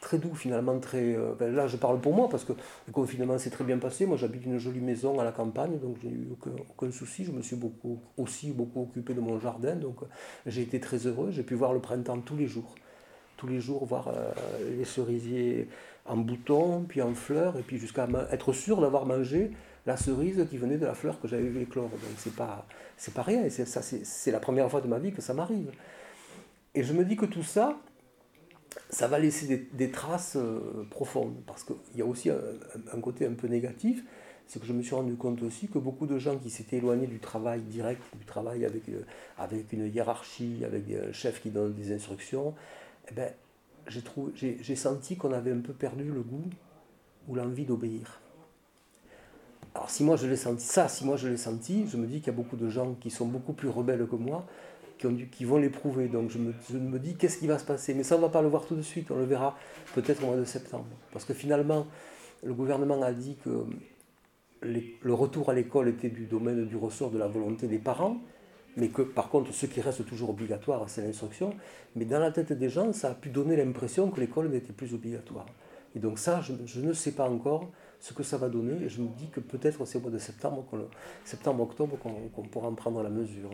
Très 0.00 0.18
doux 0.18 0.34
finalement, 0.34 0.78
très. 0.78 1.14
euh, 1.14 1.34
ben 1.38 1.54
là 1.54 1.66
je 1.66 1.76
parle 1.76 2.00
pour 2.00 2.14
moi 2.14 2.28
parce 2.30 2.44
que 2.44 2.54
le 2.86 2.92
confinement 2.92 3.38
s'est 3.38 3.50
très 3.50 3.64
bien 3.64 3.78
passé. 3.78 4.06
Moi 4.06 4.16
j'habite 4.16 4.46
une 4.46 4.58
jolie 4.58 4.80
maison 4.80 5.20
à 5.20 5.24
la 5.24 5.32
campagne, 5.32 5.78
donc 5.78 5.96
j'ai 6.02 6.08
eu 6.08 6.28
aucun, 6.32 6.52
aucun 6.70 6.90
souci. 6.90 7.24
Je 7.24 7.32
me 7.32 7.42
suis 7.42 7.56
beaucoup, 7.56 8.00
aussi 8.16 8.50
beaucoup 8.52 8.82
occupé 8.82 9.12
de 9.14 9.20
mon 9.20 9.38
jardin, 9.38 9.76
donc 9.76 9.96
j'ai 10.46 10.62
été 10.62 10.80
très 10.80 11.06
heureux. 11.06 11.30
J'ai 11.30 11.42
pu 11.42 11.54
voir 11.54 11.72
le 11.72 11.80
printemps 11.80 12.20
tous 12.20 12.36
les 12.36 12.46
jours 12.46 12.74
tous 13.40 13.46
les 13.46 13.60
jours 13.60 13.86
voir 13.86 14.08
euh, 14.08 14.30
les 14.76 14.84
cerisiers 14.84 15.66
en 16.04 16.18
bouton, 16.18 16.84
puis 16.86 17.00
en 17.00 17.14
fleurs, 17.14 17.56
et 17.56 17.62
puis 17.62 17.78
jusqu'à 17.78 18.06
être 18.30 18.52
sûr 18.52 18.82
d'avoir 18.82 19.06
mangé 19.06 19.52
la 19.86 19.96
cerise 19.96 20.46
qui 20.50 20.58
venait 20.58 20.76
de 20.76 20.84
la 20.84 20.94
fleur 20.94 21.18
que 21.20 21.26
j'avais 21.26 21.48
vu 21.48 21.62
éclore. 21.62 21.88
Donc 21.88 22.00
c'est 22.18 22.36
pas, 22.36 22.66
pas 23.14 23.22
rien, 23.22 23.42
et 23.44 23.50
c'est, 23.50 24.30
la 24.30 24.40
première 24.40 24.70
fois 24.70 24.82
de 24.82 24.88
ma 24.88 24.98
vie 24.98 25.12
que 25.12 25.22
ça 25.22 25.32
m'arrive. 25.32 25.70
Et 26.74 26.82
je 26.82 26.92
me 26.92 27.02
dis 27.02 27.16
que 27.16 27.24
tout 27.24 27.42
ça, 27.42 27.78
ça 28.90 29.08
va 29.08 29.18
laisser 29.18 29.68
des, 29.72 29.90
traces 29.90 30.36
euh, 30.36 30.86
profondes, 30.90 31.36
parce 31.46 31.64
qu'il 31.64 31.76
y 31.96 32.02
a 32.02 32.04
aussi 32.04 32.28
un 32.30 33.00
côté 33.00 33.26
un 33.26 33.32
peu 33.32 33.46
négatif, 33.46 34.04
c'est 34.50 34.60
que 34.60 34.66
je 34.66 34.72
me 34.72 34.82
suis 34.82 34.96
rendu 34.96 35.14
compte 35.14 35.42
aussi 35.42 35.68
que 35.68 35.78
beaucoup 35.78 36.06
de 36.06 36.18
gens 36.18 36.36
qui 36.36 36.50
s'étaient 36.50 36.78
éloignés 36.78 37.06
du 37.06 37.20
travail 37.20 37.60
direct, 37.60 38.02
du 38.18 38.24
travail 38.24 38.64
avec, 38.64 38.88
euh, 38.88 39.02
avec 39.38 39.72
une 39.72 39.86
hiérarchie, 39.86 40.64
avec 40.64 40.82
un 40.90 41.12
chef 41.12 41.40
qui 41.40 41.50
donne 41.50 41.72
des 41.72 41.94
instructions, 41.94 42.54
eh 43.10 43.14
ben, 43.14 43.32
j'ai 44.34 44.76
senti 44.76 45.16
qu'on 45.16 45.32
avait 45.32 45.52
un 45.52 45.60
peu 45.60 45.72
perdu 45.72 46.04
le 46.04 46.22
goût 46.22 46.44
ou 47.28 47.34
l'envie 47.34 47.64
d'obéir. 47.64 48.20
Alors 49.74 49.90
si 49.90 50.02
moi 50.02 50.16
je 50.16 50.26
l'ai 50.26 50.36
senti, 50.36 50.64
ça, 50.64 50.88
si 50.88 51.04
moi 51.04 51.16
je 51.16 51.28
l'ai 51.28 51.36
senti, 51.36 51.86
je 51.86 51.96
me 51.96 52.06
dis 52.06 52.18
qu'il 52.18 52.26
y 52.28 52.30
a 52.30 52.36
beaucoup 52.36 52.56
de 52.56 52.68
gens 52.68 52.94
qui 52.94 53.10
sont 53.10 53.26
beaucoup 53.26 53.52
plus 53.52 53.68
rebelles 53.68 54.06
que 54.06 54.16
moi, 54.16 54.46
qui, 54.98 55.44
vont 55.44 55.58
l'éprouver. 55.58 56.08
Donc 56.08 56.30
je 56.30 56.38
me, 56.38 56.98
dis 56.98 57.14
qu'est-ce 57.14 57.38
qui 57.38 57.46
va 57.46 57.58
se 57.58 57.64
passer? 57.64 57.94
Mais 57.94 58.02
ça, 58.02 58.16
on 58.16 58.18
ne 58.18 58.24
va 58.24 58.30
pas 58.30 58.42
le 58.42 58.48
voir 58.48 58.66
tout 58.66 58.76
de 58.76 58.82
suite, 58.82 59.10
on 59.10 59.16
le 59.16 59.24
verra 59.24 59.56
peut-être 59.94 60.22
au 60.22 60.26
mois 60.26 60.36
de 60.36 60.44
septembre. 60.44 60.86
Parce 61.12 61.24
que 61.24 61.34
finalement, 61.34 61.86
le 62.42 62.52
gouvernement 62.52 63.00
a 63.02 63.12
dit 63.12 63.36
que 63.44 63.66
le 64.62 65.14
retour 65.14 65.50
à 65.50 65.54
l'école 65.54 65.88
était 65.88 66.10
du 66.10 66.26
domaine 66.26 66.66
du 66.66 66.76
ressort 66.76 67.10
de 67.10 67.18
la 67.18 67.28
volonté 67.28 67.66
des 67.66 67.78
parents, 67.78 68.18
mais 68.80 68.88
que 68.88 69.02
par 69.02 69.28
contre, 69.28 69.52
ce 69.52 69.66
qui 69.66 69.80
reste 69.80 70.04
toujours 70.06 70.30
obligatoire, 70.30 70.84
c'est 70.88 71.02
l'instruction. 71.02 71.54
Mais 71.94 72.04
dans 72.04 72.18
la 72.18 72.32
tête 72.32 72.52
des 72.52 72.68
gens, 72.68 72.92
ça 72.92 73.10
a 73.10 73.14
pu 73.14 73.28
donner 73.28 73.56
l'impression 73.56 74.10
que 74.10 74.18
l'école 74.20 74.48
n'était 74.48 74.72
plus 74.72 74.94
obligatoire. 74.94 75.46
Et 75.94 75.98
donc 75.98 76.18
ça, 76.18 76.40
je, 76.40 76.52
je 76.66 76.80
ne 76.80 76.92
sais 76.92 77.12
pas 77.12 77.28
encore 77.28 77.68
ce 78.00 78.14
que 78.14 78.22
ça 78.22 78.38
va 78.38 78.48
donner, 78.48 78.84
et 78.84 78.88
je 78.88 79.02
me 79.02 79.08
dis 79.08 79.28
que 79.28 79.40
peut-être 79.40 79.84
c'est 79.84 79.98
au 79.98 80.00
mois 80.00 80.10
de 80.10 80.18
septembre, 80.18 80.64
qu'on 80.70 80.78
le- 80.78 80.88
septembre-octobre, 81.24 81.98
qu'on 82.34 82.42
pourra 82.42 82.68
en 82.68 82.74
prendre 82.74 83.02
la 83.02 83.10
mesure. 83.10 83.50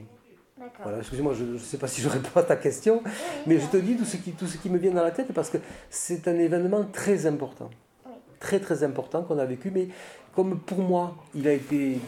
Voilà, 0.83 0.99
excusez-moi, 0.99 1.35
je 1.35 1.45
ne 1.45 1.59
sais 1.59 1.77
pas 1.77 1.89
si 1.89 2.01
je 2.01 2.09
réponds 2.09 2.41
à 2.41 2.43
ta 2.43 2.57
question, 2.57 3.03
mais 3.47 3.59
je 3.59 3.67
te 3.67 3.77
dis 3.77 3.97
tout 3.97 4.05
ce, 4.07 4.17
qui, 4.17 4.33
tout 4.33 4.47
ce 4.47 4.57
qui 4.57 4.71
me 4.71 4.79
vient 4.79 4.93
dans 4.93 5.03
la 5.03 5.11
tête 5.11 5.33
parce 5.35 5.51
que 5.51 5.59
c'est 5.91 6.29
un 6.29 6.39
événement 6.39 6.85
très 6.85 7.27
important. 7.27 7.69
Oui. 8.07 8.13
Très 8.41 8.59
très 8.61 8.83
important 8.83 9.23
qu'on 9.23 9.39
a 9.39 9.45
vécu, 9.45 9.71
mais 9.71 9.89
comme 10.35 10.59
pour 10.61 10.79
moi, 10.79 11.15
il 11.35 11.47
a 11.47 11.53
été 11.53 11.99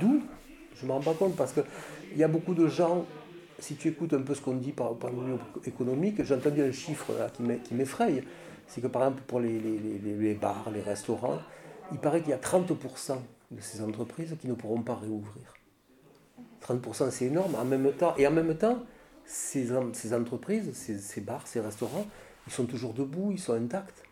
doux, 0.00 0.22
je 0.76 0.82
ne 0.84 0.88
me 0.88 0.92
rends 0.94 1.00
pas 1.00 1.14
compte 1.14 1.36
parce 1.36 1.52
qu'il 2.10 2.18
y 2.18 2.24
a 2.24 2.28
beaucoup 2.28 2.54
de 2.54 2.66
gens, 2.68 3.06
si 3.58 3.76
tu 3.76 3.88
écoutes 3.88 4.12
un 4.14 4.22
peu 4.22 4.34
ce 4.34 4.40
qu'on 4.40 4.54
dit 4.54 4.72
par 4.72 4.94
par 4.94 5.10
vue 5.12 5.34
économique, 5.66 6.22
j'ai 6.22 6.34
entendu 6.34 6.62
un 6.62 6.72
chiffre 6.72 7.12
qui 7.34 7.42
m'e- 7.42 7.58
qui 7.62 7.74
m'effraie, 7.74 8.22
c'est 8.66 8.80
que 8.80 8.86
par 8.86 9.02
exemple 9.02 9.22
pour 9.26 9.40
les, 9.40 10.34
bars, 10.34 10.70
les 10.72 10.80
restaurants, 10.82 11.38
il 11.92 11.98
paraît 11.98 12.20
qu'il 12.20 12.30
y 12.30 12.34
a 12.34 12.38
30% 12.38 13.16
de 13.50 13.60
ces 13.60 13.82
entreprises 13.82 14.34
qui 14.40 14.46
ne 14.48 14.54
pourront 14.54 14.82
pas 14.82 14.94
réouvrir. 14.94 15.54
30% 16.62 17.10
c'est 17.10 17.26
énorme. 17.26 17.54
En 17.56 17.64
même 17.64 17.92
temps, 17.92 18.14
et 18.16 18.26
en 18.26 18.30
même 18.30 18.54
temps, 18.56 18.78
ces, 19.24 19.74
en- 19.76 19.92
ces 19.92 20.14
entreprises, 20.14 20.70
ces, 20.74 20.98
ces 20.98 21.20
bars, 21.20 21.46
ces 21.46 21.60
restaurants, 21.60 22.06
ils 22.46 22.52
sont 22.52 22.64
toujours 22.66 22.92
debout, 22.94 23.30
ils 23.32 23.38
sont 23.38 23.54
intacts. 23.54 24.02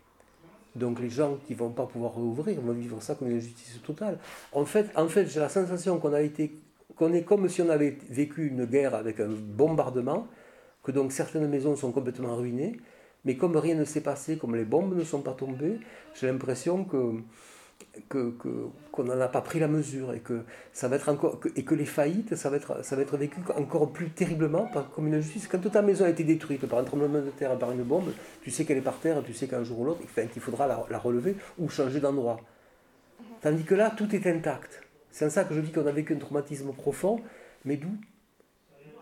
Donc 0.74 1.00
les 1.00 1.10
gens 1.10 1.38
qui 1.46 1.54
ne 1.54 1.58
vont 1.58 1.70
pas 1.70 1.86
pouvoir 1.86 2.14
réouvrir 2.14 2.60
vont 2.60 2.72
vivre 2.72 3.00
ça 3.02 3.14
comme 3.14 3.28
une 3.30 3.36
injustice 3.38 3.80
totale. 3.82 4.18
En 4.52 4.64
fait, 4.64 4.86
en 4.96 5.08
fait 5.08 5.26
j'ai 5.26 5.40
la 5.40 5.48
sensation 5.48 5.98
qu'on 5.98 6.12
a 6.12 6.20
été, 6.20 6.54
qu'on 6.98 7.12
est 7.12 7.22
comme 7.22 7.48
si 7.48 7.62
on 7.62 7.68
avait 7.70 7.96
vécu 8.10 8.46
une 8.48 8.64
guerre 8.64 8.94
avec 8.94 9.20
un 9.20 9.28
bombardement, 9.28 10.26
que 10.82 10.92
donc 10.92 11.12
certaines 11.12 11.48
maisons 11.48 11.76
sont 11.76 11.92
complètement 11.92 12.34
ruinées, 12.36 12.76
mais 13.24 13.36
comme 13.36 13.56
rien 13.56 13.74
ne 13.74 13.84
s'est 13.84 14.00
passé, 14.00 14.36
comme 14.36 14.56
les 14.56 14.64
bombes 14.64 14.96
ne 14.96 15.04
sont 15.04 15.20
pas 15.20 15.32
tombées, 15.32 15.78
j'ai 16.14 16.26
l'impression 16.26 16.84
que 16.84 17.14
qu'on 18.08 19.04
n'en 19.04 19.20
a 19.20 19.28
pas 19.28 19.40
pris 19.40 19.60
la 19.60 19.68
mesure 19.68 20.12
et 20.12 20.18
que 20.18 20.40
ça 20.72 20.88
va 20.88 20.96
être 20.96 21.08
encore 21.08 21.38
que- 21.38 21.48
et 21.54 21.64
que 21.64 21.76
les 21.76 21.84
faillites 21.84 22.34
ça 22.34 22.50
va 22.50 22.56
être 22.56 22.84
ça 22.84 22.96
va 22.96 23.02
être 23.02 23.16
vécu 23.16 23.38
encore 23.56 23.92
plus 23.92 24.10
terriblement 24.10 24.66
par, 24.66 24.90
comme 24.90 25.06
une 25.06 25.14
injustice. 25.14 25.46
Quand 25.46 25.60
ta 25.60 25.80
maison 25.82 26.04
a 26.04 26.08
été 26.08 26.24
détruite 26.24 26.66
par 26.66 26.80
un 26.80 26.84
tremblement 26.84 27.20
de 27.20 27.30
terre 27.30 27.56
par 27.56 27.70
une 27.70 27.84
bombe 27.84 28.10
tu 28.42 28.50
sais 28.50 28.64
qu'elle 28.64 28.78
est 28.78 28.82
par 28.82 28.98
terre 28.98 29.22
tu 29.24 29.32
sais 29.32 29.46
qu'un 29.46 29.62
jour 29.62 29.80
ou 29.80 29.84
l'autre 29.84 30.00
enfin, 30.04 30.26
qu'il 30.26 30.42
faudra 30.42 30.66
la, 30.66 30.84
la 30.90 30.98
relever 30.98 31.36
ou 31.58 31.68
changer 31.68 32.00
d'endroit. 32.00 32.40
Tandis 33.42 33.62
que 33.62 33.76
là 33.76 33.92
tout 33.96 34.12
est 34.14 34.26
intact 34.26 34.82
c'est 35.10 35.26
en 35.26 35.30
ça 35.30 35.44
que 35.44 35.54
je 35.54 35.60
dis 35.60 35.72
qu'on 35.72 35.86
a 35.86 35.92
vécu 35.92 36.14
un 36.14 36.18
traumatisme 36.18 36.72
profond 36.72 37.20
Mais 37.64 37.76
d'où? 37.76 37.90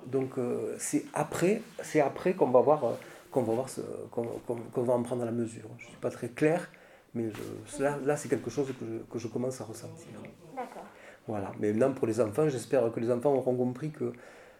Donc 0.07 0.39
euh, 0.39 0.77
c'est 0.79 1.05
après, 1.15 1.63
c'est 1.83 2.01
après 2.01 2.35
qu'on 2.35 2.51
va 2.51 2.61
voir, 2.61 2.85
euh, 2.85 2.93
qu'on 3.31 3.43
va 3.43 3.55
voir, 3.55 3.69
ce- 3.69 3.81
qu'on, 4.11 4.83
va 4.83 4.93
en 4.95 5.03
prendre 5.03 5.25
la 5.25 5.33
mesure. 5.33 5.69
Je 5.79 5.87
suis 5.87 5.97
pas 5.97 6.11
très 6.11 6.29
clair, 6.29 6.71
mais 7.15 7.31
je- 7.31 7.83
là, 7.83 7.99
là, 8.05 8.17
c'est 8.17 8.29
quelque 8.29 8.51
chose 8.51 8.69
que 8.69 8.85
je, 8.87 8.99
que 9.13 9.19
je 9.19 9.27
commence 9.29 9.61
à 9.61 9.65
ressentir. 9.65 10.07
D'accord. 10.55 10.85
Voilà. 11.27 11.53
Mais 11.59 11.73
maintenant 11.73 11.93
pour 11.93 12.07
les 12.07 12.21
enfants, 12.21 12.49
j'espère 12.49 12.91
que 12.93 13.01
les 13.01 13.11
enfants 13.11 13.35
auront 13.35 13.57
compris 13.57 13.91
que 13.91 14.13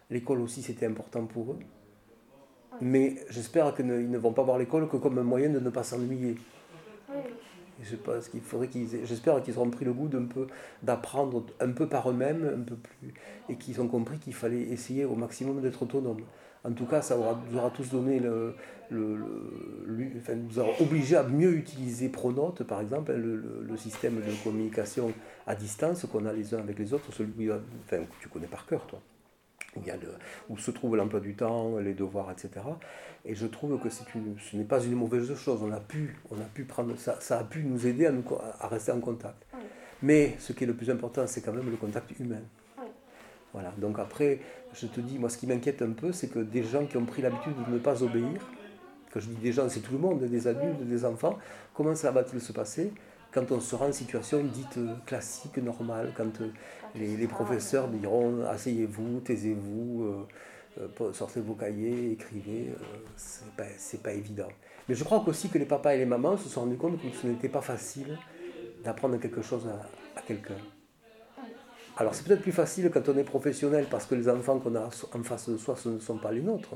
l'école 0.09 0.41
aussi 0.41 0.61
c'était 0.61 0.85
important 0.85 1.25
pour 1.25 1.53
eux. 1.53 1.59
Mais 2.81 3.15
j'espère 3.29 3.73
qu'ils 3.73 3.87
ne, 3.87 3.97
ne 4.01 4.17
vont 4.17 4.33
pas 4.33 4.43
voir 4.43 4.57
l'école 4.57 4.87
que 4.89 4.97
comme 4.97 5.17
un 5.17 5.23
moyen 5.23 5.49
de 5.49 5.59
ne 5.59 5.69
pas 5.69 5.83
s'ennuyer. 5.83 6.35
Oui, 7.09 7.15
Je 7.83 7.95
qu'il 8.29 8.41
faudrait 8.41 8.67
qu'ils 8.67 8.87
j'espère 9.05 9.41
qu'ils 9.41 9.57
auront 9.57 9.69
pris 9.69 9.85
le 9.85 9.93
goût 9.93 10.07
d'un 10.07 10.25
peu 10.25 10.47
d'apprendre 10.83 11.45
un 11.59 11.71
peu 11.71 11.87
par 11.87 12.09
eux-mêmes, 12.09 12.45
un 12.59 12.63
peu 12.63 12.75
plus, 12.75 13.13
et 13.49 13.55
qu'ils 13.55 13.79
ont 13.81 13.87
compris 13.87 14.17
qu'il 14.19 14.33
fallait 14.33 14.61
essayer 14.61 15.05
au 15.05 15.15
maximum 15.15 15.61
d'être 15.61 15.83
autonome. 15.83 16.21
En 16.63 16.71
tout 16.73 16.85
cas, 16.85 17.01
ça 17.01 17.17
aura, 17.17 17.39
nous 17.49 17.57
aura 17.57 17.69
tous 17.69 17.89
donné 17.91 18.19
le, 18.19 18.55
le, 18.89 19.17
enfin, 20.17 20.35
nous 20.35 20.59
aura 20.59 20.71
obligé 20.81 21.15
à 21.15 21.23
mieux 21.23 21.53
utiliser 21.53 22.09
Pronote, 22.09 22.63
par 22.63 22.81
exemple, 22.81 23.11
hein, 23.11 23.17
le, 23.17 23.35
le- 23.37 23.77
système 23.77 24.15
de 24.15 24.43
communication 24.43 25.13
à 25.45 25.55
distance 25.55 26.05
qu'on 26.11 26.25
a 26.25 26.33
les 26.33 26.53
uns 26.53 26.59
avec 26.59 26.79
les 26.79 26.93
autres, 26.93 27.13
celui 27.13 27.51
enfin, 27.51 27.97
que 27.97 28.21
tu 28.21 28.27
connais 28.27 28.47
par 28.47 28.65
cœur, 28.65 28.85
toi 28.87 28.99
où, 29.77 29.81
il 29.83 29.87
y 29.87 29.91
a 29.91 29.95
le- 29.97 30.13
où 30.49 30.57
se 30.57 30.71
trouve 30.71 30.95
l'emploi 30.95 31.19
du 31.19 31.35
temps, 31.35 31.77
les 31.77 31.93
devoirs, 31.93 32.31
etc. 32.31 32.49
Et 33.25 33.35
je 33.35 33.45
trouve 33.47 33.79
que 33.79 33.89
une, 34.15 34.35
ce 34.39 34.55
n'est 34.57 34.63
pas 34.63 34.83
une 34.83 34.95
mauvaise 34.95 35.33
chose. 35.35 35.61
On 35.63 35.71
a 35.71 35.79
pu, 35.79 36.17
on 36.31 36.35
a 36.35 36.45
pu 36.53 36.63
prendre 36.63 36.97
ça, 36.97 37.17
ça 37.19 37.39
a 37.39 37.43
pu 37.43 37.63
nous 37.63 37.85
aider 37.87 38.05
à, 38.05 38.11
nous, 38.11 38.23
à 38.59 38.67
rester 38.67 38.91
en 38.91 38.99
contact. 38.99 39.45
Oui. 39.53 39.59
Mais 40.01 40.35
ce 40.39 40.53
qui 40.53 40.63
est 40.63 40.67
le 40.67 40.73
plus 40.75 40.89
important, 40.89 41.25
c'est 41.27 41.41
quand 41.41 41.53
même 41.53 41.69
le 41.69 41.77
contact 41.77 42.11
humain. 42.19 42.41
Oui. 42.79 42.85
Voilà. 43.53 43.73
Donc 43.77 43.99
après, 43.99 44.39
je 44.73 44.87
te 44.87 44.99
dis, 44.99 45.17
moi, 45.19 45.29
ce 45.29 45.37
qui 45.37 45.47
m'inquiète 45.47 45.81
un 45.81 45.91
peu, 45.91 46.11
c'est 46.11 46.27
que 46.27 46.39
des 46.39 46.63
gens 46.63 46.85
qui 46.85 46.97
ont 46.97 47.05
pris 47.05 47.21
l'habitude 47.21 47.53
de 47.67 47.71
ne 47.73 47.79
pas 47.79 48.03
obéir, 48.03 48.39
quand 49.11 49.19
je 49.19 49.27
dis 49.29 49.35
des 49.41 49.51
gens, 49.51 49.67
c'est 49.69 49.79
tout 49.79 49.93
le 49.93 49.99
monde, 49.99 50.21
des 50.23 50.47
adultes, 50.47 50.81
des 50.83 51.05
enfants, 51.05 51.37
comment 51.73 51.95
ça 51.95 52.11
va-t-il 52.11 52.41
se 52.41 52.51
passer? 52.51 52.91
Quand 53.37 53.51
on 53.51 53.59
sera 53.59 53.85
en 53.85 53.91
situation 53.91 54.43
dite 54.43 54.77
euh, 54.77 54.95
classique, 55.05 55.57
normale, 55.57 56.11
quand 56.17 56.41
euh, 56.41 56.49
les, 56.95 57.15
les 57.15 57.27
professeurs 57.27 57.87
diront 57.87 58.43
asseyez-vous, 58.45 59.19
taisez-vous, 59.19 60.25
euh, 60.79 60.87
euh, 61.01 61.13
sortez 61.13 61.41
vos 61.41 61.53
cahiers, 61.53 62.13
écrivez, 62.13 62.73
c'est 63.15 63.51
pas, 63.51 63.65
pas 64.03 64.13
évident. 64.13 64.47
Mais 64.89 64.95
je 64.95 65.03
crois 65.03 65.23
aussi 65.27 65.49
que 65.49 65.59
les 65.59 65.65
papas 65.65 65.93
et 65.93 65.99
les 65.99 66.05
mamans 66.05 66.35
se 66.37 66.49
sont 66.49 66.61
rendus 66.61 66.77
compte 66.77 66.99
que 66.99 67.15
ce 67.15 67.27
n'était 67.27 67.49
pas 67.49 67.61
facile 67.61 68.17
d'apprendre 68.83 69.17
quelque 69.17 69.43
chose 69.43 69.67
à, 69.67 70.19
à 70.19 70.23
quelqu'un. 70.23 70.57
Alors 71.97 72.15
c'est 72.15 72.25
peut-être 72.25 72.41
plus 72.41 72.51
facile 72.51 72.89
quand 72.91 73.07
on 73.07 73.17
est 73.17 73.23
professionnel 73.23 73.85
parce 73.89 74.07
que 74.07 74.15
les 74.15 74.29
enfants 74.29 74.57
qu'on 74.57 74.75
a 74.75 74.89
en 75.13 75.23
face 75.23 75.49
de 75.49 75.57
soi, 75.57 75.75
ce 75.75 75.89
ne 75.89 75.99
sont 75.99 76.17
pas 76.17 76.31
les 76.31 76.41
nôtres. 76.41 76.75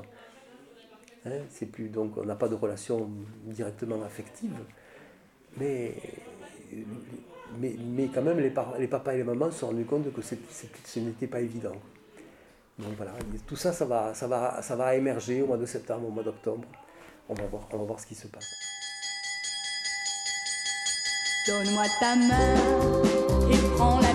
Hein, 1.26 1.40
c'est 1.48 1.66
plus 1.66 1.88
donc 1.88 2.16
on 2.18 2.24
n'a 2.24 2.36
pas 2.36 2.48
de 2.48 2.54
relation 2.54 3.10
directement 3.46 4.00
affective. 4.04 4.54
Mais, 5.58 5.94
mais, 7.58 7.76
mais 7.78 8.08
quand 8.08 8.22
même, 8.22 8.38
les, 8.38 8.52
les 8.78 8.88
papas 8.88 9.14
et 9.14 9.18
les 9.18 9.24
mamans 9.24 9.50
se 9.50 9.60
sont 9.60 9.68
rendus 9.68 9.84
compte 9.84 10.12
que 10.12 10.22
ce 10.22 10.98
n'était 11.00 11.26
pas 11.26 11.40
évident. 11.40 11.76
Donc 12.78 12.94
voilà, 12.96 13.12
tout 13.46 13.56
ça, 13.56 13.72
ça 13.72 13.84
va, 13.84 14.14
ça, 14.14 14.26
va, 14.26 14.62
ça 14.62 14.76
va 14.76 14.94
émerger 14.96 15.42
au 15.42 15.46
mois 15.46 15.58
de 15.58 15.66
septembre, 15.66 16.08
au 16.08 16.10
mois 16.10 16.24
d'octobre. 16.24 16.66
On 17.28 17.34
va 17.34 17.44
voir, 17.44 17.68
on 17.72 17.78
va 17.78 17.84
voir 17.84 18.00
ce 18.00 18.06
qui 18.06 18.14
se 18.14 18.26
passe. 18.26 18.50
Donne-moi 21.46 21.84
ta 22.00 22.16
main 22.16 22.54
et 23.50 23.58
prends 23.76 24.00
la 24.00 24.11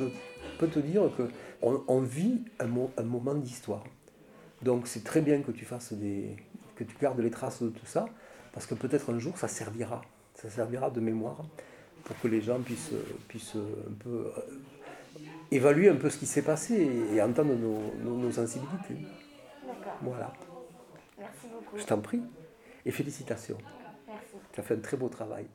je 0.00 0.58
peux 0.58 0.68
te 0.68 0.78
dire 0.80 1.02
que 1.16 1.28
on, 1.62 1.82
on 1.88 2.00
vit 2.00 2.42
un, 2.58 2.66
mo- 2.66 2.90
un 2.96 3.02
moment 3.02 3.34
d'histoire. 3.34 3.84
Donc 4.62 4.86
c'est 4.86 5.04
très 5.04 5.20
bien 5.20 5.40
que 5.42 5.52
tu 5.52 5.64
fasses 5.64 5.92
des, 5.92 6.36
que 6.76 6.84
tu 6.84 6.96
gardes 7.00 7.20
les 7.20 7.30
traces 7.30 7.62
de 7.62 7.68
tout 7.70 7.86
ça, 7.86 8.06
parce 8.52 8.66
que 8.66 8.74
peut-être 8.74 9.12
un 9.12 9.18
jour 9.18 9.36
ça 9.38 9.48
servira, 9.48 10.02
ça 10.34 10.50
servira 10.50 10.90
de 10.90 11.00
mémoire 11.00 11.44
pour 12.04 12.18
que 12.20 12.28
les 12.28 12.40
gens 12.40 12.60
puissent, 12.60 12.92
puissent 13.28 13.56
un 13.56 13.94
peu 14.02 14.32
euh, 14.36 14.40
évaluer 15.50 15.88
un 15.88 15.96
peu 15.96 16.10
ce 16.10 16.18
qui 16.18 16.26
s'est 16.26 16.42
passé 16.42 16.74
et, 17.14 17.22
entendre 17.22 17.54
nos, 17.54 17.80
nos- 18.04 18.16
nos 18.16 18.32
sensibilités. 18.32 18.96
Voilà. 20.02 20.32
Merci 21.18 21.46
beaucoup. 21.52 21.76
Je 21.78 21.84
t'en 21.84 21.98
prie 22.00 22.22
et 22.86 22.90
félicitations. 22.90 23.58
Merci. 24.08 24.24
Tu 24.52 24.60
as 24.60 24.62
fait 24.62 24.74
un 24.74 24.80
très 24.80 24.96
beau 24.96 25.08
travail. 25.08 25.46